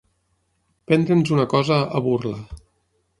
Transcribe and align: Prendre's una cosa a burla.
Prendre's 0.91 1.33
una 1.37 1.45
cosa 1.51 1.77
a 1.99 2.01
burla. 2.09 2.41